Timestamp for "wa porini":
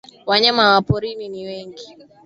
0.73-1.29